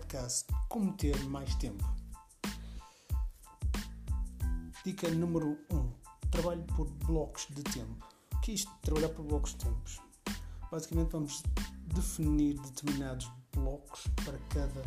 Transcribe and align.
podcast 0.00 0.46
Como 0.68 0.92
ter 0.94 1.16
mais 1.24 1.54
tempo. 1.56 1.84
Dica 4.84 5.10
número 5.10 5.58
1. 5.70 5.76
Um, 5.76 5.92
trabalho 6.30 6.62
por 6.74 6.88
blocos 7.06 7.46
de 7.50 7.62
tempo. 7.62 8.06
O 8.34 8.40
que 8.40 8.52
é 8.52 8.54
isto? 8.54 8.72
Trabalhar 8.80 9.10
por 9.10 9.24
blocos 9.24 9.52
de 9.52 9.58
tempos. 9.58 10.00
Basicamente 10.70 11.10
vamos 11.10 11.42
definir 11.94 12.58
determinados 12.60 13.30
blocos 13.54 14.06
para 14.24 14.38
cada 14.48 14.82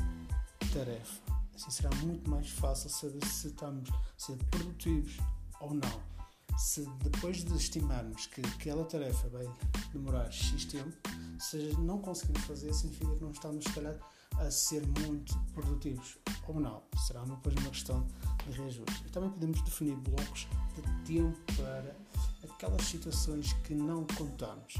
tarefa. 0.74 1.22
Assim 1.54 1.70
será 1.70 1.90
muito 1.98 2.30
mais 2.30 2.50
fácil 2.50 2.90
saber 2.90 3.24
se 3.26 3.48
estamos 3.48 3.90
a 3.92 4.02
ser 4.18 4.38
produtivos 4.46 5.18
ou 5.60 5.76
não 5.76 6.14
se 6.58 6.86
depois 7.04 7.44
de 7.44 7.56
estimarmos 7.56 8.28
que 8.28 8.42
aquela 8.42 8.86
tarefa 8.86 9.28
vai 9.30 9.48
demorar 9.92 10.32
X 10.32 10.66
tempo, 10.66 10.96
se 11.40 11.58
não 11.80 12.00
conseguimos 12.00 12.44
fazer, 12.44 12.74
significa 12.74 13.16
que 13.16 13.22
não 13.22 13.32
estamos, 13.32 13.64
se 13.66 13.74
calhar, 13.74 13.98
a 14.40 14.52
ser 14.52 14.86
muito 15.00 15.38
produtivos. 15.54 16.18
Ou 16.48 16.60
não, 16.60 16.84
será 17.06 17.22
depois 17.24 17.56
uma 17.56 17.70
questão 17.70 18.06
de 18.46 18.52
reajuste. 18.58 19.04
E 19.06 19.10
também 19.10 19.30
podemos 19.30 19.62
definir 19.62 19.96
blocos 19.98 20.48
de 20.76 20.82
tempo 21.06 21.38
para 21.56 21.96
aquelas 22.44 22.84
situações 22.84 23.54
que 23.64 23.74
não 23.74 24.06
contamos. 24.18 24.76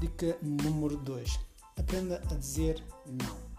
Dica 0.00 0.36
número 0.42 0.96
2. 0.96 1.38
Aprenda 1.76 2.22
a 2.30 2.34
dizer 2.34 2.82
não. 3.06 3.51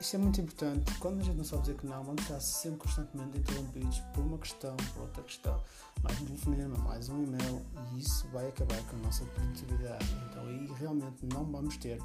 Isto 0.00 0.14
é 0.14 0.18
muito 0.20 0.40
importante. 0.40 0.94
Quando 1.00 1.20
a 1.20 1.24
gente 1.24 1.36
não 1.36 1.44
sabe 1.44 1.62
dizer 1.62 1.76
que 1.76 1.86
não, 1.86 2.04
vamos 2.04 2.22
estar 2.22 2.38
sempre 2.38 2.78
constantemente 2.78 3.38
interrompidos 3.38 3.98
por 4.14 4.24
uma 4.24 4.38
questão, 4.38 4.76
por 4.94 5.02
outra 5.02 5.22
questão, 5.24 5.60
mais 6.04 6.20
um 6.20 6.26
telefonema, 6.26 6.78
mais 6.78 7.08
um 7.08 7.24
e-mail, 7.24 7.66
e 7.92 7.98
isso 7.98 8.28
vai 8.28 8.48
acabar 8.48 8.80
com 8.84 8.96
a 8.96 8.98
nossa 9.00 9.24
produtividade. 9.24 10.06
Então 10.30 10.46
aí 10.46 10.66
realmente 10.78 11.26
não 11.26 11.44
vamos 11.44 11.76
ter 11.78 12.00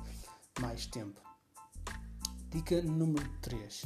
mais 0.59 0.87
tempo. 0.87 1.21
Dica 2.49 2.81
número 2.81 3.29
3. 3.41 3.83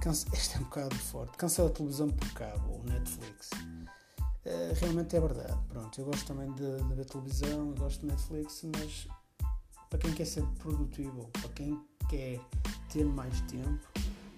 Canse... 0.00 0.26
Este 0.34 0.56
é 0.56 0.58
um 0.58 0.64
bocado 0.64 0.96
forte. 0.96 1.36
Cancela 1.36 1.68
a 1.68 1.72
televisão 1.72 2.08
por 2.08 2.32
cabo 2.32 2.72
ou 2.72 2.84
Netflix. 2.84 3.50
Uh, 3.50 4.74
realmente 4.80 5.14
é 5.14 5.20
verdade. 5.20 5.56
Pronto, 5.68 6.00
eu 6.00 6.06
gosto 6.06 6.26
também 6.26 6.52
de, 6.54 6.76
de 6.82 6.94
ver 6.94 7.04
televisão, 7.04 7.68
eu 7.68 7.74
gosto 7.76 8.00
de 8.00 8.06
Netflix, 8.06 8.64
mas 8.76 9.06
para 9.88 9.98
quem 10.00 10.12
quer 10.12 10.24
ser 10.24 10.44
produtivo, 10.58 11.28
para 11.40 11.48
quem 11.50 11.80
quer 12.08 12.40
ter 12.88 13.04
mais 13.04 13.40
tempo, 13.42 13.86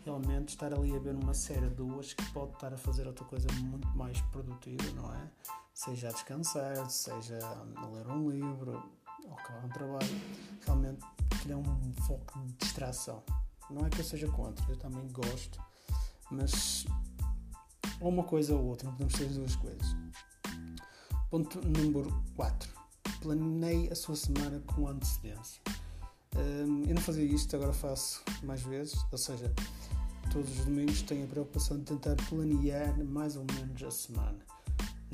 realmente 0.04 0.50
estar 0.50 0.72
ali 0.72 0.94
a 0.94 0.98
ver 0.98 1.14
uma 1.14 1.34
série 1.34 1.68
duas 1.68 2.12
que 2.12 2.24
pode 2.32 2.52
estar 2.52 2.72
a 2.72 2.76
fazer 2.76 3.06
outra 3.06 3.24
coisa 3.24 3.46
muito 3.60 3.88
mais 3.96 4.20
produtiva, 4.32 4.90
não 4.94 5.12
é? 5.14 5.30
Seja 5.74 6.08
a 6.08 6.12
descansar, 6.12 6.90
seja 6.90 7.38
a 7.76 7.86
ler 7.86 8.06
um 8.08 8.30
livro, 8.30 8.82
ou 9.24 9.32
acabar 9.34 9.64
um 9.64 9.68
trabalho, 9.68 10.20
realmente 10.64 11.04
criar 11.42 11.56
um 11.56 11.92
foco 12.06 12.38
de 12.40 12.52
distração. 12.54 13.22
Não 13.70 13.86
é 13.86 13.90
que 13.90 14.00
eu 14.00 14.04
seja 14.04 14.28
contra, 14.28 14.64
eu 14.70 14.76
também 14.76 15.06
gosto, 15.08 15.62
mas 16.30 16.86
ou 18.00 18.08
uma 18.08 18.22
coisa 18.24 18.54
ou 18.54 18.64
outra, 18.64 18.86
não 18.88 18.92
podemos 18.92 19.14
ter 19.14 19.26
as 19.26 19.36
duas 19.36 19.56
coisas. 19.56 19.96
Ponto 21.30 21.60
número 21.60 22.24
4. 22.36 22.70
Planeie 23.20 23.90
a 23.90 23.94
sua 23.94 24.16
semana 24.16 24.60
com 24.60 24.88
antecedência. 24.88 25.60
Eu 26.36 26.94
não 26.94 27.02
fazia 27.02 27.24
isto, 27.24 27.54
agora 27.56 27.72
faço 27.72 28.22
mais 28.42 28.62
vezes, 28.62 28.98
ou 29.10 29.18
seja, 29.18 29.52
todos 30.30 30.58
os 30.58 30.64
domingos 30.64 31.02
tenho 31.02 31.24
a 31.24 31.26
preocupação 31.26 31.78
de 31.78 31.84
tentar 31.84 32.16
planear 32.28 32.96
mais 33.04 33.36
ou 33.36 33.44
menos 33.54 33.82
a 33.82 33.90
semana. 33.90 34.38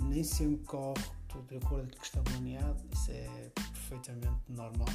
Nem 0.02 0.24
sempre 0.24 0.64
corre 0.64 1.02
tudo 1.28 1.46
de 1.48 1.56
acordo 1.56 1.90
com 1.90 1.96
o 1.96 2.00
que 2.00 2.06
está 2.06 2.20
planeado, 2.20 2.82
isso 2.92 3.10
é 3.10 3.50
perfeitamente 3.54 4.42
normal. 4.48 4.88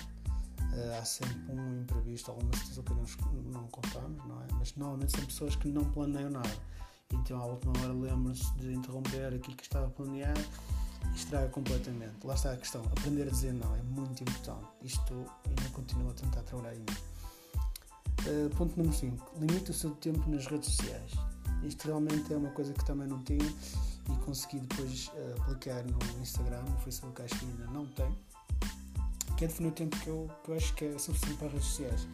Uh, 0.60 1.00
há 1.00 1.06
sempre 1.06 1.52
um 1.52 1.82
imprevisto, 1.82 2.30
alguma 2.30 2.56
situação 2.56 2.84
que 2.84 2.94
nós 2.94 3.18
não 3.46 3.68
contamos, 3.68 4.24
não 4.28 4.42
é? 4.42 4.48
Mas 4.54 4.76
normalmente 4.76 5.12
são 5.16 5.26
pessoas 5.26 5.56
que 5.56 5.68
não 5.68 5.84
planeiam 5.86 6.30
nada. 6.30 6.56
Então 7.12 7.42
à 7.42 7.46
última 7.46 7.74
hora 7.82 7.94
lembram-se 7.94 8.54
de 8.56 8.74
interromper 8.74 9.34
aquilo 9.34 9.56
que 9.56 9.64
estava 9.64 9.90
planeado 9.90 10.42
estraga 11.16 11.50
completamente. 11.50 12.26
Lá 12.26 12.34
está 12.34 12.54
a 12.54 12.58
questão. 12.58 12.84
Aprender 12.86 13.24
a 13.24 13.32
dizer 13.32 13.54
não 13.54 13.76
é 13.76 13.82
muito 13.82 14.22
importante. 14.24 14.68
Isto 14.82 15.26
ainda 15.48 15.70
continuo 15.74 16.10
a 16.10 16.14
tentar 16.14 16.42
trabalhar 16.44 16.76
em 16.76 16.80
mim. 16.80 16.86
Uh, 18.28 18.56
ponto 18.56 18.76
número 18.78 18.96
5. 18.96 19.40
Limite 19.40 19.72
o 19.72 19.74
seu 19.74 19.92
tempo 19.92 20.30
nas 20.30 20.46
redes 20.48 20.76
sociais. 20.76 21.12
Isto 21.64 21.86
realmente 21.88 22.34
é 22.34 22.38
uma 22.38 22.50
coisa 22.52 22.74
que 22.74 22.86
também 22.86 23.08
não 23.08 23.20
tinha 23.24 23.46
e 24.10 24.16
consegui 24.26 24.60
depois 24.60 25.08
uh, 25.10 25.42
aplicar 25.42 25.84
no 25.84 26.22
Instagram, 26.22 26.62
no 26.64 26.78
Facebook 26.80 27.22
acho 27.22 27.38
que 27.40 27.46
ainda 27.46 27.66
não 27.68 27.86
tem. 27.88 28.18
Que 29.38 29.46
é 29.46 29.48
definir 29.48 29.70
o 29.70 29.72
tempo 29.72 29.98
que 30.00 30.08
eu, 30.08 30.30
que 30.44 30.52
eu 30.52 30.56
acho 30.56 30.74
que 30.76 30.86
é 30.86 30.98
suficiente 30.98 31.38
para 31.38 31.48
as 31.48 31.54
redes 31.54 31.68
sociais. 31.68 32.08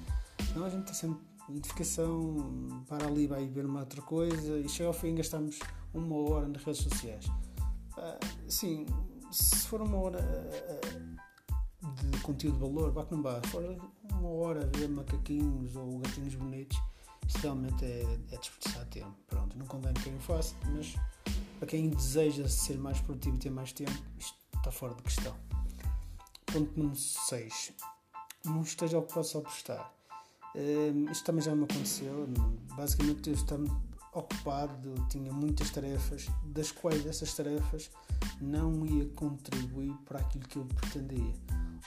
Não, 0.56 0.66
a 0.66 0.70
gente 0.70 0.82
está 0.82 0.94
sempre 0.94 1.20
notificação, 1.50 2.84
para 2.88 3.08
ali, 3.08 3.28
vai 3.28 3.48
ver 3.48 3.66
uma 3.66 3.82
outra 3.82 4.02
coisa 4.02 4.58
e 4.58 4.68
chega 4.68 4.88
ao 4.88 4.94
fim 4.94 5.16
gastamos 5.16 5.60
uma 5.94 6.16
hora 6.30 6.48
nas 6.48 6.64
redes 6.64 6.82
sociais. 6.82 7.26
Sim, 8.48 8.86
se 9.32 9.68
for 9.68 9.82
uma 9.82 9.98
hora 9.98 10.20
uh, 10.20 12.12
de 12.12 12.20
conteúdo 12.22 12.56
de 12.56 12.62
valor, 12.62 13.06
que 13.06 13.14
não 13.14 13.22
vá. 13.22 13.42
Se 13.44 13.50
for 13.50 13.78
uma 14.12 14.30
hora 14.30 14.64
a 14.64 14.78
ver 14.78 14.88
macaquinhos 14.88 15.76
ou 15.76 16.00
gatinhos 16.00 16.36
bonitos, 16.36 16.78
isto 17.28 17.40
realmente 17.40 17.84
é, 17.84 18.04
é 18.32 18.38
desperdiçar 18.38 18.86
tempo. 18.88 19.16
Pronto, 19.28 19.58
não 19.58 19.66
condeno 19.66 19.96
quem 20.04 20.16
o 20.16 20.20
faça, 20.20 20.56
mas 20.68 20.96
para 21.58 21.68
quem 21.68 21.90
deseja 21.90 22.48
ser 22.48 22.78
mais 22.78 23.00
produtivo 23.02 23.36
e 23.36 23.40
ter 23.40 23.50
mais 23.50 23.72
tempo, 23.72 23.92
isto 24.18 24.38
está 24.56 24.72
fora 24.72 24.94
de 24.94 25.04
questão. 25.04 25.36
Ponto 26.46 26.80
número 26.80 26.98
6. 26.98 27.74
Não 28.46 28.62
esteja 28.62 29.04
só 29.24 29.42
por 29.42 29.52
estar. 29.52 29.94
Uh, 30.56 31.12
isto 31.12 31.26
também 31.26 31.42
já 31.42 31.56
me 31.56 31.64
aconteceu. 31.64 32.28
Basicamente, 32.76 33.30
eu 33.30 33.36
estamos 33.36 33.72
ocupado, 34.16 34.96
tinha 35.10 35.32
muitas 35.32 35.70
tarefas, 35.70 36.28
das 36.46 36.72
quais 36.72 37.06
essas 37.06 37.34
tarefas 37.34 37.92
não 38.40 38.86
ia 38.86 39.06
contribuir 39.10 39.94
para 40.06 40.20
aquilo 40.20 40.48
que 40.48 40.58
eu 40.58 40.66
pretendia. 40.66 41.34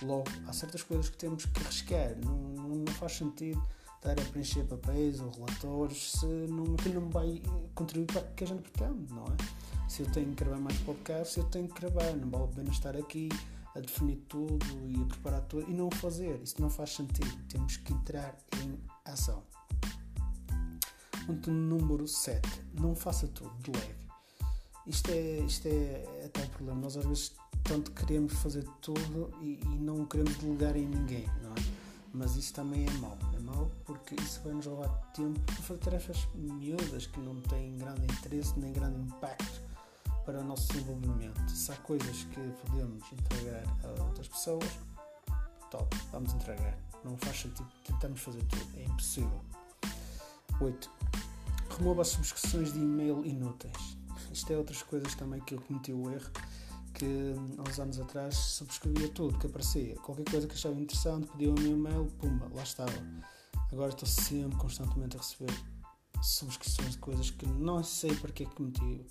Logo, 0.03 0.29
há 0.47 0.53
certas 0.53 0.83
coisas 0.83 1.09
que 1.09 1.17
temos 1.17 1.47
que 1.47 1.61
arriscar, 1.61 2.17
não, 2.25 2.37
não, 2.37 2.87
faz 2.95 3.13
sentido 3.13 3.61
estar 3.97 4.13
a 4.13 4.25
preencher 4.31 4.63
papéis 4.65 5.21
ou 5.21 5.31
relatórios 5.31 6.13
se 6.13 6.27
não, 6.27 6.75
aquilo 6.75 7.01
não 7.01 7.11
vai 7.11 7.43
contribuir 7.75 8.07
para 8.07 8.21
o 8.23 8.35
que 8.35 8.45
a 8.45 8.47
gente 8.47 8.71
pretende, 8.71 9.13
não 9.13 9.25
é? 9.25 9.89
Se 9.89 10.03
eu 10.03 10.13
tenho 10.13 10.29
que 10.29 10.45
gravar 10.45 10.61
mais 10.61 10.79
podcast, 10.81 11.39
eu 11.39 11.45
tenho 11.45 11.67
que 11.67 11.81
gravar, 11.81 12.15
não 12.15 12.31
vale 12.31 12.45
a 12.45 12.49
pena 12.49 12.71
estar 12.71 12.97
aqui 12.97 13.29
a 13.75 13.81
definir 13.81 14.17
tudo 14.29 14.67
e 14.87 15.03
a 15.03 15.07
preparar 15.07 15.43
tudo 15.43 15.69
e 15.69 15.75
não 15.75 15.91
fazer, 15.91 16.41
isso 16.43 16.61
não 16.61 16.71
faz 16.71 16.95
sentido, 16.95 17.37
temos 17.49 17.77
que 17.79 17.93
entrar 17.93 18.37
em 18.63 18.79
ação. 19.05 19.43
Ponto 21.29 21.51
número 21.51 22.09
7. 22.09 22.41
Não 22.81 22.97
faça 22.97 23.29
tudo, 23.29 23.51
delegue. 23.59 23.95
Isto 24.87 25.11
é, 25.11 25.41
isto 25.41 25.69
é, 25.69 26.25
é 26.25 26.31
tal 26.33 26.47
problema. 26.47 26.81
Nós 26.81 26.97
às 26.97 27.05
vezes 27.05 27.35
tanto 27.63 27.91
queremos 27.91 28.33
fazer 28.33 28.65
tudo 28.81 29.31
e, 29.43 29.61
e, 29.63 29.79
não 29.79 30.07
queremos 30.07 30.35
delegar 30.39 30.75
em 30.75 30.87
ninguém, 30.87 31.27
não 31.43 31.51
é? 31.51 31.57
Mas 32.15 32.35
isso 32.35 32.55
também 32.55 32.87
é 32.87 32.91
mau. 32.93 33.19
É 33.37 33.41
mau 33.41 33.71
porque 33.85 34.15
isso 34.15 34.41
vai 34.43 34.55
nos 34.55 34.65
roubar 34.65 34.89
tempo 35.13 35.39
para 35.41 35.57
fazer 35.57 35.81
tarefas 35.81 36.29
miúdas 36.35 37.07
que 37.07 37.21
não 37.21 37.39
têm 37.43 37.77
grande 37.77 38.05
interesse 38.05 38.59
nem 38.59 38.73
grande 38.73 38.99
impacto 38.99 39.61
para 40.25 40.41
o 40.41 40.45
nosso 40.45 40.67
desenvolvimento. 40.69 41.47
Se 41.51 41.71
há 41.71 41.77
coisas 41.77 42.25
que 42.25 42.41
podemos 42.65 43.05
entregar 43.13 43.65
a 43.85 44.03
outras 44.03 44.29
pessoas, 44.29 44.71
top, 45.71 45.95
vamos 46.11 46.33
entregar. 46.33 46.79
Não 47.05 47.19
faz 47.19 47.39
sentido, 47.39 47.69
tentamos 47.85 48.19
fazer 48.19 48.43
tudo, 48.45 48.79
é 48.79 48.85
impossível. 48.85 49.58
8 50.61 50.91
remova 51.79 52.03
as 52.03 52.09
subscrições 52.09 52.73
de 52.73 52.81
e-mail 52.81 53.25
inúteis. 53.25 53.97
Isto 54.33 54.53
é 54.53 54.57
outras 54.57 54.83
coisas 54.83 55.15
também 55.15 55.41
que 55.41 55.55
eu 55.55 55.61
cometi 55.61 55.93
o 55.93 56.11
erro 56.11 56.31
que 56.95 57.35
há 57.57 57.69
uns 57.69 57.79
anos 57.79 58.01
atrás 58.01 58.35
subscrevia 58.35 59.09
tudo 59.11 59.39
que 59.39 59.47
aparecia. 59.47 59.95
Qualquer 59.97 60.25
coisa 60.29 60.49
que 60.49 60.55
achava 60.55 60.81
interessante, 60.81 61.29
pedia 61.29 61.51
o 61.51 61.55
meu 61.55 61.73
e-mail, 61.73 62.07
pumba, 62.19 62.51
lá 62.53 62.63
estava. 62.63 62.93
Agora 63.71 63.91
estou 63.91 64.09
sempre 64.09 64.59
constantemente 64.59 65.17
a 65.17 65.21
receber 65.21 65.53
subscrições 66.21 66.93
de 66.93 66.99
coisas 66.99 67.31
que 67.31 67.47
não 67.47 67.85
sei 67.85 68.15
para 68.17 68.33
que 68.33 68.43
é 68.43 68.47
que 68.47 68.61
meti 68.61 69.07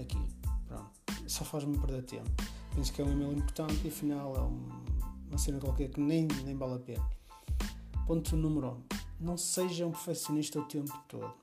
aqui. 0.00 0.26
Pronto, 0.66 0.90
só 1.26 1.44
faz-me 1.44 1.78
perder 1.78 2.02
tempo. 2.04 2.30
Penso 2.74 2.92
que 2.92 3.02
é 3.02 3.04
um 3.04 3.12
e-mail 3.12 3.32
importante 3.32 3.80
e 3.84 3.88
afinal 3.88 4.34
é 4.34 5.28
uma 5.28 5.38
cena 5.38 5.60
qualquer 5.60 5.90
que 5.90 6.00
nem, 6.00 6.26
nem 6.44 6.56
vale 6.56 6.76
a 6.76 6.78
pena. 6.78 7.10
Ponto 8.06 8.36
número 8.36 8.82
1. 8.92 9.05
Não 9.18 9.36
seja 9.36 9.86
um 9.86 9.90
perfeccionista 9.90 10.58
o 10.58 10.64
tempo 10.64 10.92
todo. 11.08 11.34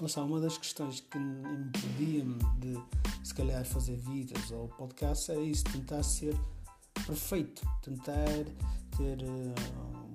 Lá 0.00 0.22
uma 0.22 0.40
das 0.40 0.56
questões 0.56 1.00
que 1.00 1.18
impedia-me 1.18 2.38
de, 2.58 2.80
se 3.24 3.34
calhar, 3.34 3.64
fazer 3.64 3.96
vídeos 3.96 4.50
ou 4.52 4.68
podcasts 4.68 5.28
era 5.28 5.40
isso, 5.40 5.64
tentar 5.64 6.04
ser 6.04 6.38
perfeito, 7.04 7.62
tentar 7.82 8.24
ter 8.96 9.18
uh, 9.22 9.54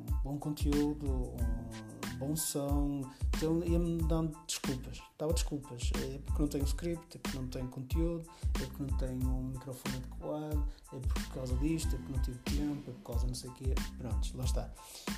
um 0.10 0.22
bom 0.24 0.38
conteúdo, 0.38 1.06
um 1.06 1.93
bom 2.24 2.36
som, 2.36 3.02
então 3.36 3.64
ia-me 3.64 4.02
dando 4.04 4.38
desculpas, 4.48 5.02
dava 5.18 5.34
desculpas, 5.34 5.92
é 5.96 6.18
porque 6.20 6.42
não 6.42 6.48
tenho 6.48 6.64
script, 6.66 7.18
é 7.18 7.20
porque 7.20 7.38
não 7.38 7.48
tenho 7.48 7.68
conteúdo, 7.68 8.30
é 8.62 8.66
porque 8.66 8.84
não 8.84 8.98
tenho 8.98 9.30
um 9.30 9.44
microfone 9.44 9.96
adequado, 9.98 10.68
é 10.94 11.00
por 11.00 11.34
causa 11.34 11.56
disto, 11.58 11.96
é 11.96 11.98
porque 11.98 12.14
não 12.14 12.22
tive 12.22 12.38
tempo, 12.40 12.90
é 12.90 12.94
por 12.94 13.12
causa 13.12 13.28
não 13.28 13.36
sei 13.36 13.50
o 13.50 13.54
quê, 13.54 13.76
pronto, 13.98 14.38
lá 14.38 14.44
está. 14.46 14.74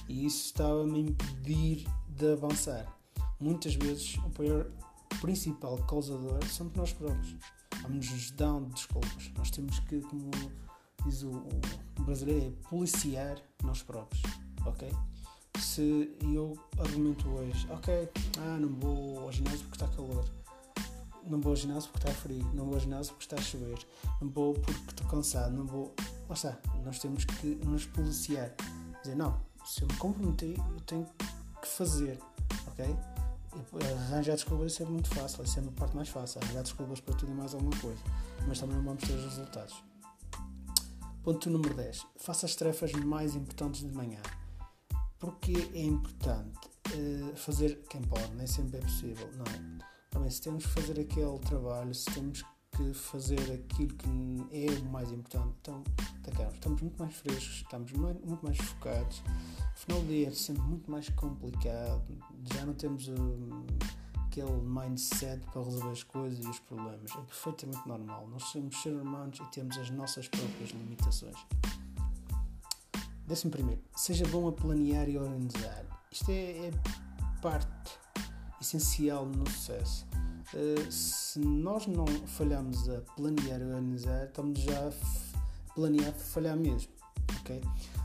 E 0.10 0.26
isso 0.26 0.46
estava-me 0.46 0.98
a 0.98 1.02
impedir 1.02 1.88
de 2.10 2.34
avançar. 2.34 2.86
Muitas 3.40 3.76
vezes 3.76 4.16
o 4.18 4.30
pior 4.32 4.66
principal 5.22 5.78
causador 5.86 6.44
somos 6.46 6.74
nós 6.74 6.94
próprios. 6.94 7.36
Vamos-nos 7.82 8.32
dando 8.32 8.74
desculpas. 8.74 9.32
Nós 9.38 9.52
temos 9.52 9.78
que, 9.80 10.02
como 10.02 10.32
diz 11.06 11.22
o, 11.24 11.30
o 12.00 12.04
brasileiro, 12.04 12.48
é 12.48 12.70
policiar 12.70 13.38
nós 13.64 13.84
próprios, 13.84 14.24
ok? 14.66 14.90
Se 15.60 16.16
eu 16.34 16.58
argumento 16.78 17.28
hoje, 17.30 17.68
ok, 17.70 18.10
ah, 18.40 18.58
não 18.60 18.70
vou 18.70 19.20
ao 19.20 19.32
ginásio 19.32 19.60
porque 19.68 19.84
está 19.84 19.88
calor, 19.96 20.26
não 21.26 21.42
vou 21.42 21.52
ao 21.52 21.56
ginásio 21.56 21.90
porque 21.92 22.08
está 22.08 22.22
frio, 22.22 22.46
não 22.54 22.66
vou 22.66 22.76
ao 22.76 22.80
ginásio 22.80 23.14
porque 23.14 23.26
está 23.26 23.38
a 23.38 23.42
chover, 23.42 23.78
não 24.22 24.30
vou 24.30 24.54
porque 24.54 24.92
estou 24.92 25.08
cansado, 25.08 25.56
não 25.56 25.66
vou. 25.66 25.94
Lá 26.30 26.36
está, 26.36 26.58
nós 26.84 27.00
temos 27.00 27.26
que 27.26 27.48
nos 27.66 27.86
policiar. 27.86 28.54
Dizer, 29.02 29.16
não, 29.16 29.40
se 29.66 29.82
eu 29.82 29.88
me 29.88 29.96
comprometi, 29.98 30.56
eu 30.58 30.82
tenho 30.82 31.08
que 31.62 31.68
fazer, 31.68 32.20
ok? 32.68 32.86
Arranjar 34.10 34.36
desculpas 34.36 34.74
é 34.74 34.76
sempre 34.76 34.94
muito 34.94 35.10
fácil, 35.10 35.44
é 35.44 35.48
sempre 35.48 35.70
a 35.70 35.80
parte 35.80 35.96
mais 35.96 36.10
fácil. 36.10 36.42
Arranjar 36.44 36.64
desculpas 36.64 37.00
para 37.00 37.16
tudo 37.16 37.32
e 37.32 37.36
mais 37.36 37.54
alguma 37.54 37.76
coisa, 37.80 38.02
mas 38.48 38.60
também 38.60 38.76
não 38.76 38.84
vamos 38.84 39.04
ter 39.04 39.14
os 39.14 39.24
resultados. 39.24 39.76
Ponto 41.24 41.50
número 41.50 41.74
10. 41.74 42.06
Faça 42.18 42.46
as 42.46 42.56
tarefas 42.56 42.92
mais 42.92 43.36
importantes 43.36 43.82
de 43.82 43.92
manhã. 43.92 44.20
Porque 45.20 45.54
é 45.74 45.84
importante 45.84 46.70
uh, 46.94 47.36
fazer 47.36 47.82
quem 47.90 48.02
pode, 48.02 48.34
nem 48.36 48.48
sempre 48.48 48.78
é 48.78 48.82
possível, 48.82 49.30
não 49.34 49.46
é? 49.46 49.86
Também, 50.10 50.30
se 50.30 50.42
temos 50.42 50.66
que 50.66 50.72
fazer 50.72 51.00
aquele 51.00 51.40
trabalho, 51.40 51.94
se 51.94 52.06
temos 52.12 52.44
que 52.76 52.94
fazer 52.94 53.52
aquilo 53.54 53.96
que 53.96 54.08
é 54.52 54.82
o 54.82 54.86
mais 54.86 55.12
importante, 55.12 55.56
então 55.66 55.84
estamos 56.54 56.82
muito 56.82 56.98
mais 56.98 57.16
frescos, 57.16 57.56
estamos 57.56 57.92
muito 57.94 58.44
mais 58.44 58.58
focados. 58.58 59.20
O 59.76 59.78
final 59.78 60.02
do 60.02 60.08
dia 60.08 60.28
é 60.28 60.32
sempre 60.32 60.64
muito 60.64 60.90
mais 60.92 61.10
complicado, 61.10 62.04
já 62.54 62.66
não 62.66 62.74
temos 62.74 63.08
um, 63.08 63.66
aquele 64.26 64.62
mindset 64.62 65.40
para 65.52 65.64
resolver 65.64 65.92
as 65.92 66.04
coisas 66.04 66.44
e 66.44 66.50
os 66.50 66.60
problemas. 66.60 67.12
É 67.12 67.22
perfeitamente 67.22 67.88
normal. 67.88 68.28
Nós 68.28 68.44
somos 68.44 68.82
seres 68.82 69.02
humanos 69.02 69.40
e 69.40 69.52
temos 69.52 69.78
as 69.78 69.90
nossas 69.90 70.28
próprias 70.28 70.72
limitações. 70.72 71.38
Décimo 73.28 73.52
primeiro, 73.52 73.82
seja 73.96 74.26
bom 74.28 74.48
a 74.48 74.52
planear 74.52 75.10
e 75.10 75.18
organizar. 75.18 75.84
Isto 76.12 76.30
é, 76.30 76.68
é 76.68 76.72
parte 77.42 77.92
essencial 78.62 79.26
no 79.26 79.50
sucesso. 79.50 80.06
Uh, 80.54 80.92
se 80.92 81.40
nós 81.40 81.88
não 81.88 82.06
falhamos 82.28 82.88
a 82.88 83.02
planear 83.16 83.62
e 83.62 83.64
organizar, 83.64 84.26
estamos 84.26 84.60
já 84.60 84.90
a 84.90 85.74
planear 85.74 86.14
falhar 86.14 86.56
mesmo. 86.56 86.92
Okay? 87.42 87.62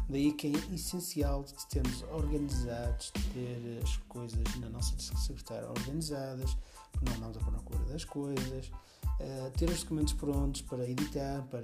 Daí 0.08 0.32
que 0.32 0.48
é 0.48 0.74
essencial 0.74 1.44
termos 1.68 2.02
organizados, 2.10 3.12
ter 3.32 3.80
as 3.82 3.96
coisas 4.08 4.42
na 4.58 4.70
nossa 4.70 4.98
secretária 4.98 5.68
organizadas, 5.68 6.56
não 7.02 7.14
andamos 7.14 7.36
à 7.36 7.40
procura 7.40 7.84
das 7.84 8.06
coisas, 8.06 8.72
uh, 9.04 9.50
ter 9.56 9.68
os 9.68 9.82
documentos 9.82 10.14
prontos 10.14 10.62
para 10.62 10.88
editar, 10.88 11.42
para 11.50 11.60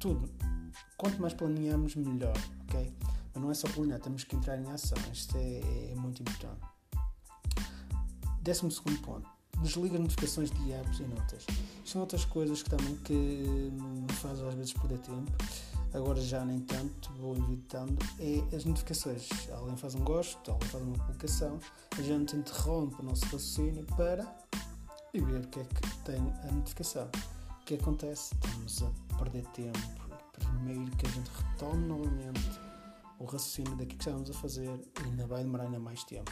tudo. 0.00 0.28
Quanto 0.96 1.20
mais 1.20 1.34
planeamos, 1.34 1.94
melhor, 1.96 2.36
ok? 2.68 2.92
Mas 3.34 3.42
não 3.42 3.50
é 3.50 3.54
só 3.54 3.68
planear, 3.68 4.00
temos 4.00 4.24
que 4.24 4.36
entrar 4.36 4.58
em 4.58 4.70
ação, 4.70 4.98
isto 5.12 5.36
é, 5.36 5.92
é 5.92 5.94
muito 5.94 6.22
importante. 6.22 6.60
Décimo 8.40 8.70
segundo 8.70 9.00
ponto, 9.02 9.28
desliga 9.62 9.98
notificações 9.98 10.50
de 10.50 10.72
apps 10.72 11.00
e 11.00 11.02
notas. 11.04 11.46
São 11.84 12.00
outras 12.00 12.24
coisas 12.24 12.62
que 12.62 12.70
também 12.70 12.96
que 12.96 13.12
me 13.12 14.12
fazem 14.14 14.46
às 14.48 14.54
vezes 14.54 14.72
perder 14.72 14.98
tempo 14.98 15.32
agora 15.96 16.20
já 16.20 16.44
nem 16.44 16.60
tanto, 16.60 17.12
vou 17.14 17.36
evitando, 17.36 17.98
é 18.18 18.56
as 18.56 18.64
notificações. 18.64 19.28
Alguém 19.50 19.76
faz 19.76 19.94
um 19.94 20.04
gosto, 20.04 20.50
alguém 20.50 20.68
faz 20.68 20.84
uma 20.84 20.98
publicação, 20.98 21.58
a 21.96 22.02
gente 22.02 22.36
interrompe 22.36 23.00
o 23.00 23.04
nosso 23.04 23.24
raciocínio 23.24 23.84
para 23.96 24.24
ver 25.12 25.40
o 25.40 25.48
que 25.48 25.60
é 25.60 25.64
que 25.64 25.96
tem 26.04 26.20
a 26.48 26.52
notificação. 26.52 27.08
O 27.60 27.64
que 27.64 27.74
acontece? 27.74 28.34
Estamos 28.34 28.82
a 28.82 29.16
perder 29.18 29.44
tempo. 29.46 30.05
Primeiro 30.40 30.90
que 30.96 31.06
a 31.06 31.10
gente 31.10 31.30
retome 31.30 31.86
novamente 31.86 32.60
o 33.18 33.24
raciocínio 33.24 33.72
daquilo 33.72 33.98
que 33.98 34.08
estamos 34.08 34.30
a 34.30 34.34
fazer 34.34 34.80
ainda 35.04 35.26
vai 35.26 35.42
demorar 35.42 35.64
ainda 35.64 35.78
mais 35.78 36.04
tempo. 36.04 36.30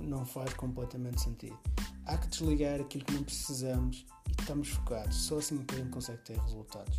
Não 0.00 0.24
faz 0.24 0.52
completamente 0.54 1.20
sentido. 1.20 1.58
Há 2.04 2.16
que 2.16 2.28
desligar 2.28 2.80
aquilo 2.80 3.04
que 3.04 3.14
não 3.14 3.22
precisamos 3.24 4.06
e 4.28 4.40
estamos 4.40 4.68
focados. 4.68 5.16
Só 5.16 5.38
assim 5.38 5.64
a 5.68 5.74
gente 5.74 5.90
consegue 5.90 6.22
ter 6.22 6.38
resultados. 6.38 6.96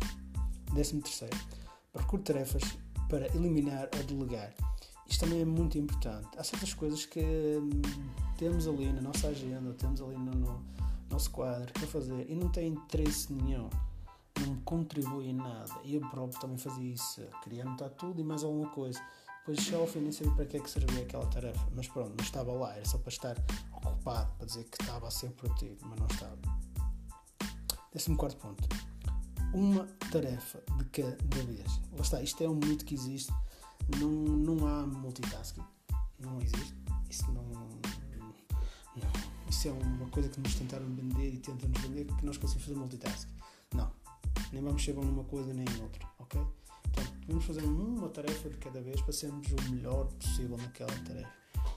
Décimo 0.72 1.00
terceiro 1.00 1.36
Procure 1.92 2.22
tarefas 2.22 2.62
para 3.08 3.26
eliminar 3.34 3.88
ou 3.96 4.02
delegar. 4.04 4.54
Isto 5.06 5.24
também 5.24 5.40
é 5.40 5.44
muito 5.44 5.78
importante. 5.78 6.28
Há 6.36 6.44
certas 6.44 6.74
coisas 6.74 7.06
que 7.06 7.20
hum, 7.20 7.80
temos 8.36 8.68
ali 8.68 8.92
na 8.92 9.00
nossa 9.00 9.28
agenda, 9.28 9.72
temos 9.72 10.00
ali 10.02 10.16
no, 10.16 10.32
no 10.32 10.64
nosso 11.10 11.30
quadro 11.30 11.72
para 11.72 11.86
fazer 11.86 12.30
e 12.30 12.34
não 12.34 12.48
tem 12.50 12.68
interesse 12.68 13.32
nenhum, 13.32 13.70
não 14.46 14.56
contribui 14.60 15.28
em 15.28 15.34
nada. 15.34 15.74
Eu 15.84 16.00
próprio 16.10 16.40
também 16.40 16.58
fazia 16.58 16.92
isso, 16.92 17.20
queria 17.42 17.62
anotar 17.62 17.90
tudo 17.90 18.20
e 18.20 18.24
mais 18.24 18.42
alguma 18.42 18.68
coisa. 18.70 19.00
Depois 19.40 19.60
chegava 19.60 19.84
ao 19.84 19.88
fim 19.88 20.00
nem 20.00 20.12
sabia 20.12 20.32
para 20.34 20.44
que 20.44 20.56
é 20.58 20.60
que 20.60 20.70
servia 20.70 21.02
aquela 21.02 21.26
tarefa, 21.26 21.66
mas 21.74 21.88
pronto, 21.88 22.14
não 22.16 22.24
estava 22.24 22.52
lá, 22.52 22.74
era 22.74 22.84
só 22.84 22.98
para 22.98 23.08
estar 23.08 23.36
ocupado, 23.72 24.30
para 24.36 24.46
dizer 24.46 24.64
que 24.64 24.82
estava 24.82 25.08
a 25.08 25.10
ser 25.10 25.30
produtivo, 25.30 25.78
mas 25.88 25.98
não 25.98 26.06
estava. 26.06 26.38
Décimo 27.92 28.16
quarto 28.16 28.36
ponto 28.36 28.68
uma 29.52 29.86
tarefa 30.10 30.62
de 30.76 30.84
cada 30.86 31.44
vez. 31.44 31.80
Lá 31.92 32.00
está, 32.00 32.22
isto 32.22 32.42
é 32.42 32.48
um 32.48 32.54
mito 32.54 32.84
que 32.84 32.94
existe. 32.94 33.32
Não, 33.98 34.10
não 34.10 34.66
há 34.66 34.86
multitasking. 34.86 35.62
Não 36.20 36.38
existe. 36.40 36.74
Isso 37.08 37.30
não, 37.32 37.42
não, 37.44 37.68
Isso 39.48 39.68
é 39.68 39.72
uma 39.72 40.06
coisa 40.10 40.28
que 40.28 40.40
nos 40.40 40.54
tentaram 40.54 40.86
vender 40.86 41.34
e 41.34 41.38
tentam-nos 41.38 41.80
vender 41.80 42.04
que 42.04 42.26
nós 42.26 42.36
conseguimos 42.36 42.66
fazer 42.66 42.78
multitasking. 42.78 43.37
Nem 44.52 44.62
vamos 44.62 44.86
bom 44.88 45.04
numa 45.04 45.24
coisa 45.24 45.52
nem 45.52 45.64
em 45.64 45.82
outra. 45.82 46.06
Ok? 46.18 46.40
Portanto, 46.82 47.12
devemos 47.20 47.44
fazer 47.44 47.62
uma 47.64 48.08
tarefa 48.08 48.48
de 48.48 48.56
cada 48.56 48.80
vez 48.80 49.00
para 49.00 49.12
sermos 49.12 49.46
o 49.50 49.70
melhor 49.70 50.06
possível 50.06 50.56
naquela 50.56 50.92
tarefa. 51.04 51.32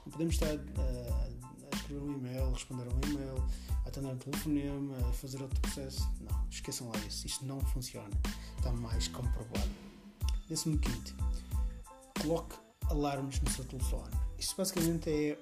Não 0.06 0.12
podemos 0.12 0.34
estar 0.34 0.56
uh, 0.56 1.70
a 1.72 1.76
escrever 1.76 2.02
um 2.02 2.14
e-mail, 2.14 2.52
responder 2.52 2.84
a 2.84 2.94
um 2.94 3.12
e-mail, 3.12 3.44
atender 3.86 4.08
um 4.08 4.18
telefonema, 4.18 5.14
fazer 5.14 5.42
outro 5.42 5.60
processo. 5.62 6.10
Não, 6.22 6.48
esqueçam 6.50 6.90
lá 6.90 6.98
isso. 7.08 7.28
Isto 7.28 7.46
não 7.46 7.60
funciona. 7.60 8.10
Está 8.58 8.72
mais 8.72 9.08
comprovado. 9.10 9.70
Décimo 10.48 10.78
quinto. 10.80 11.16
Coloque 12.22 12.56
alarmes 12.90 13.40
no 13.42 13.50
seu 13.50 13.66
telefone. 13.66 14.12
Isto 14.38 14.56
basicamente 14.58 15.10
é 15.10 15.40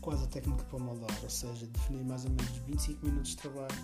quase 0.00 0.24
a 0.24 0.26
técnica 0.26 0.64
para 0.64 0.78
moldar, 0.78 1.16
ou 1.22 1.30
seja, 1.30 1.66
definir 1.66 2.04
mais 2.04 2.24
ou 2.24 2.30
menos 2.30 2.56
25 2.66 3.06
minutos 3.06 3.30
de 3.30 3.36
trabalho, 3.36 3.74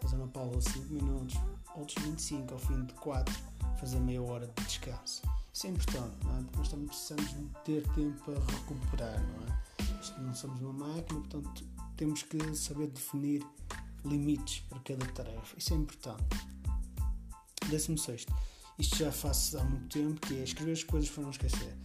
fazer 0.00 0.16
uma 0.16 0.28
pausa 0.28 0.58
de 0.58 0.70
5 0.70 0.92
minutos, 0.92 1.36
outros 1.76 2.02
25 2.04 2.54
ao 2.54 2.60
fim 2.60 2.84
de 2.84 2.94
4, 2.94 3.34
fazer 3.78 4.00
meia 4.00 4.22
hora 4.22 4.46
de 4.46 4.64
descanso. 4.64 5.22
Isso 5.52 5.66
é 5.66 5.70
importante, 5.70 6.16
não 6.24 6.38
é? 6.38 6.42
porque 6.42 6.58
nós 6.58 6.68
também 6.68 6.86
precisamos 6.86 7.34
ter 7.64 7.82
tempo 7.94 8.24
para 8.24 8.38
recuperar, 8.54 9.20
não 9.20 9.46
é? 9.46 10.20
Não 10.20 10.34
somos 10.34 10.60
uma 10.60 10.72
máquina, 10.72 11.20
portanto 11.20 11.64
temos 11.96 12.22
que 12.22 12.54
saber 12.54 12.86
definir 12.88 13.44
limites 14.04 14.60
para 14.68 14.78
cada 14.80 15.06
tarefa. 15.06 15.58
Isso 15.58 15.74
é 15.74 15.76
importante. 15.76 16.22
16. 17.68 18.26
Isto 18.78 18.96
já 18.96 19.10
faço 19.10 19.58
há 19.58 19.64
muito 19.64 19.88
tempo, 19.88 20.20
que 20.20 20.38
é 20.38 20.44
escrever 20.44 20.72
as 20.72 20.84
coisas 20.84 21.10
para 21.10 21.24
não 21.24 21.30
esquecer. 21.30 21.76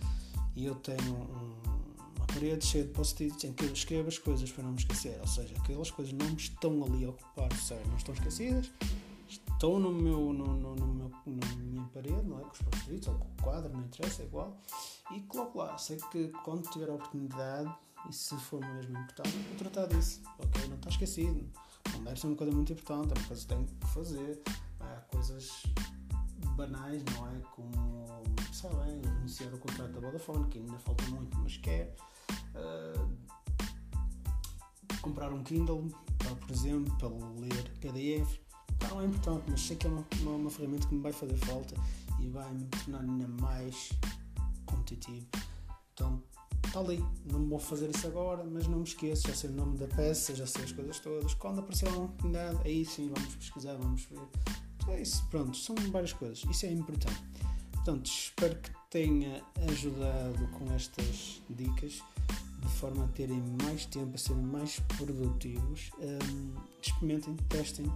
E 0.55 0.65
eu 0.65 0.75
tenho 0.75 1.15
um, 1.15 1.55
uma 2.15 2.27
parede 2.27 2.63
cheia 2.63 2.83
de 2.83 2.91
post-its 2.91 3.43
em 3.43 3.53
que 3.53 3.65
eu 3.65 3.73
escrevo 3.73 4.07
as 4.07 4.19
coisas 4.19 4.51
para 4.51 4.63
não 4.63 4.71
me 4.71 4.77
esquecer. 4.77 5.19
Ou 5.19 5.27
seja, 5.27 5.55
aquelas 5.57 5.89
coisas 5.89 6.13
não 6.13 6.31
estão 6.35 6.83
ali 6.83 7.05
a 7.05 7.09
ocupar 7.09 7.49
não 7.87 7.97
estão 7.97 8.13
esquecidas, 8.13 8.69
estão 9.63 9.79
no 9.79 9.93
meu, 9.93 10.33
no, 10.33 10.45
no, 10.45 10.75
no 10.75 10.87
meu, 10.87 11.11
na 11.25 11.55
minha 11.55 11.85
parede, 11.85 12.21
não 12.27 12.37
é? 12.37 12.41
Com 12.41 12.51
os 12.51 12.61
post-its 12.63 13.07
ou 13.07 13.15
com 13.15 13.27
o 13.29 13.41
quadro, 13.41 13.71
não 13.71 13.79
interessa, 13.79 14.21
é 14.21 14.25
igual. 14.25 14.59
E 15.09 15.21
coloco 15.21 15.57
lá. 15.57 15.77
Sei 15.77 15.95
que 16.11 16.27
quando 16.43 16.69
tiver 16.69 16.89
a 16.89 16.93
oportunidade 16.93 17.73
e 18.09 18.13
se 18.13 18.35
for 18.35 18.59
mesmo 18.59 18.97
importante, 18.97 19.29
vou 19.29 19.57
tratar 19.57 19.85
disso, 19.85 20.21
ok? 20.37 20.67
Não 20.67 20.75
está 20.75 20.89
esquecido. 20.89 21.49
Não 21.93 22.03
deve 22.03 22.19
ser 22.19 22.27
uma 22.27 22.35
coisa 22.35 22.53
muito 22.53 22.73
importante, 22.73 23.13
é 23.15 23.19
uma 23.19 23.27
coisa 23.27 23.41
que 23.41 23.47
tem 23.47 23.65
que 23.65 23.87
fazer. 23.87 24.43
Há 24.81 25.01
coisas 25.07 25.63
banais, 26.57 27.01
não 27.05 27.29
é? 27.29 27.39
Como, 27.55 28.05
sabem, 28.51 29.01
iniciar 29.21 29.53
o 29.53 29.59
contrato 29.59 29.93
da 29.93 29.99
Vodafone, 30.01 30.45
que 30.49 30.57
ainda 30.57 30.77
falta 30.79 31.05
muito, 31.05 31.37
mas 31.37 31.55
quer. 31.55 31.95
Uh, 32.53 33.33
comprar 35.01 35.31
um 35.33 35.41
Kindle, 35.43 35.87
por 36.17 36.51
exemplo, 36.51 36.93
para 36.97 37.07
ler 37.39 37.69
PDF. 37.79 38.43
É 39.01 39.05
importante, 39.05 39.43
mas 39.49 39.61
sei 39.61 39.75
que 39.75 39.87
é 39.87 39.89
uma, 39.89 40.05
uma, 40.21 40.31
uma 40.31 40.49
ferramenta 40.49 40.87
que 40.87 40.95
me 40.95 41.01
vai 41.01 41.11
fazer 41.11 41.37
falta 41.37 41.75
e 42.19 42.27
vai 42.27 42.51
me 42.53 42.65
tornar 42.65 43.01
ainda 43.01 43.27
mais 43.27 43.91
competitivo. 44.65 45.27
Então 45.93 46.21
está 46.65 46.79
ali. 46.79 47.03
Não 47.31 47.47
vou 47.47 47.59
fazer 47.59 47.89
isso 47.89 48.07
agora, 48.07 48.43
mas 48.43 48.67
não 48.67 48.79
me 48.79 48.83
esqueço, 48.83 49.27
já 49.27 49.35
sei 49.35 49.49
o 49.49 49.53
nome 49.53 49.77
da 49.77 49.87
peça, 49.87 50.35
já 50.35 50.47
sei 50.47 50.63
as 50.63 50.71
coisas 50.71 50.99
todas. 50.99 51.33
Quando 51.35 51.59
aparecer 51.59 51.87
uma 51.89 52.05
oportunidade, 52.05 52.59
aí 52.65 52.85
sim 52.85 53.11
vamos 53.13 53.35
pesquisar, 53.35 53.75
vamos 53.75 54.03
ver. 54.05 54.21
Então 54.77 54.93
é 54.93 55.01
isso, 55.01 55.25
pronto, 55.29 55.55
são 55.55 55.75
várias 55.91 56.13
coisas. 56.13 56.43
Isso 56.49 56.65
é 56.65 56.71
importante. 56.71 57.21
Portanto, 57.73 58.05
espero 58.05 58.55
que 58.59 58.71
tenha 58.89 59.43
ajudado 59.69 60.47
com 60.57 60.73
estas 60.73 61.41
dicas 61.49 62.01
de 62.59 62.69
forma 62.69 63.03
a 63.03 63.07
terem 63.09 63.43
mais 63.61 63.85
tempo, 63.85 64.15
a 64.15 64.17
serem 64.17 64.43
mais 64.43 64.79
produtivos. 64.97 65.91
Um, 65.99 66.55
experimentem, 66.81 67.35
testem, 67.49 67.91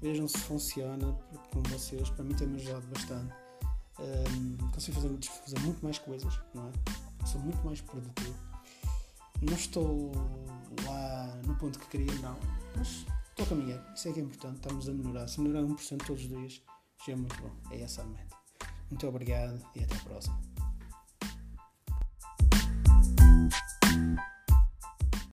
vejam 0.00 0.28
se 0.28 0.38
funciona 0.38 1.12
com 1.52 1.62
vocês. 1.64 2.10
Para 2.10 2.24
mim 2.24 2.34
tem-me 2.34 2.56
ajudado 2.56 2.86
bastante. 2.88 3.34
Um, 3.98 4.70
consigo 4.70 5.00
fazer, 5.00 5.18
fazer 5.44 5.58
muito 5.60 5.82
mais 5.82 5.98
coisas, 5.98 6.38
não 6.54 6.68
é? 6.68 7.26
Sou 7.26 7.40
muito 7.40 7.64
mais 7.64 7.80
produtivo. 7.80 8.34
Não 9.42 9.54
estou 9.54 10.12
lá 10.84 11.34
no 11.46 11.54
ponto 11.56 11.78
que 11.78 11.86
queria, 11.88 12.14
não, 12.20 12.38
mas 12.76 13.06
estou 13.30 13.44
a 13.44 13.48
caminhar. 13.48 13.92
Isso 13.94 14.08
é 14.08 14.12
que 14.12 14.20
é 14.20 14.22
importante. 14.22 14.56
Estamos 14.56 14.88
a 14.88 14.92
melhorar. 14.92 15.28
Se 15.28 15.40
melhorar 15.40 15.66
1% 15.66 16.06
todos 16.06 16.22
os 16.22 16.28
dias, 16.28 16.62
já 17.06 17.12
é 17.12 17.16
muito 17.16 17.40
bom. 17.40 17.50
É 17.70 17.80
essa 17.82 18.02
a 18.02 18.06
meta. 18.06 18.36
Muito 18.90 19.06
obrigado 19.06 19.60
e 19.74 19.82
até 19.82 19.94
a 19.94 20.00
próxima. 20.00 20.55